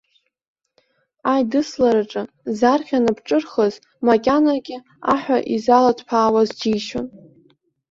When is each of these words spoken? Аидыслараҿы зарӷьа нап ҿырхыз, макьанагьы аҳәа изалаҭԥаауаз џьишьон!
Аидыслараҿы 1.33 2.23
зарӷьа 2.59 2.99
нап 3.03 3.19
ҿырхыз, 3.27 3.73
макьанагьы 4.05 4.77
аҳәа 5.13 5.37
изалаҭԥаауаз 5.55 6.49
џьишьон! 6.59 7.07